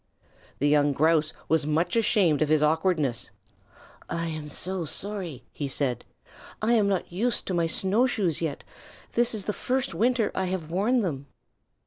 [0.57, 3.29] The young Grouse was much ashamed of his awkwardness.
[4.09, 6.05] "I am so sorry," he said.
[6.59, 8.63] "I'm not used to my snow shoes yet.
[9.11, 11.27] This is the first winter I have worn them."